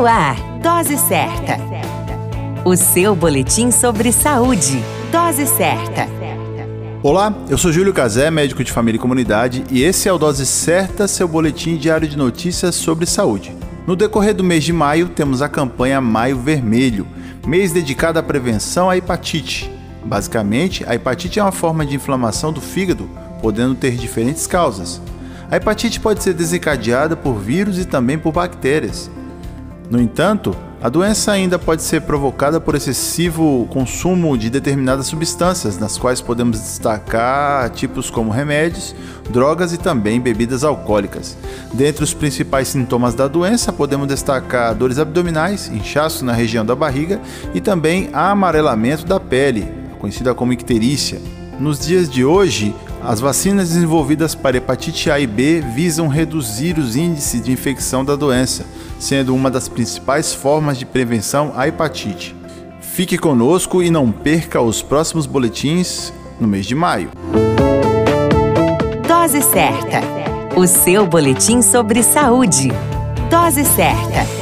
[0.00, 1.58] No ar, Dose Certa.
[2.64, 4.82] O seu boletim sobre saúde.
[5.12, 6.08] Dose Certa.
[7.02, 10.46] Olá, eu sou Júlio Cazé, médico de família e comunidade, e esse é o Dose
[10.46, 13.54] Certa, seu boletim diário de notícias sobre saúde.
[13.86, 17.06] No decorrer do mês de maio, temos a campanha Maio Vermelho,
[17.46, 19.70] mês dedicado à prevenção à hepatite.
[20.02, 23.06] Basicamente, a hepatite é uma forma de inflamação do fígado,
[23.42, 24.98] podendo ter diferentes causas.
[25.50, 29.10] A hepatite pode ser desencadeada por vírus e também por bactérias.
[29.90, 35.98] No entanto, a doença ainda pode ser provocada por excessivo consumo de determinadas substâncias, nas
[35.98, 38.94] quais podemos destacar tipos como remédios,
[39.28, 41.36] drogas e também bebidas alcoólicas.
[41.74, 47.20] Dentre os principais sintomas da doença, podemos destacar dores abdominais, inchaço na região da barriga
[47.52, 51.20] e também amarelamento da pele, conhecida como icterícia.
[51.58, 56.96] Nos dias de hoje, as vacinas desenvolvidas para hepatite A e B visam reduzir os
[56.96, 58.66] índices de infecção da doença,
[58.98, 62.36] sendo uma das principais formas de prevenção à hepatite.
[62.80, 67.10] Fique conosco e não perca os próximos boletins no mês de maio.
[69.06, 70.00] Dose certa.
[70.56, 72.70] O seu boletim sobre saúde.
[73.30, 74.39] Dose certa.